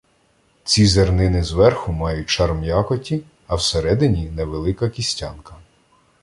Ці 0.63 0.85
зернини 0.87 1.43
зверху 1.43 1.91
мають 1.91 2.29
шар 2.29 2.53
м'якоті, 2.53 3.23
а 3.47 3.55
всередині 3.55 4.29
невелика 4.29 4.89
кістянка. 4.89 5.55